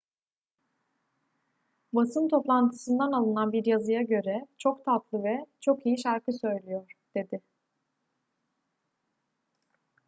[1.93, 7.41] basın toplantısından alınan bir yazıya göre çok tatlı ve çok iyi şarkı söylüyor dedi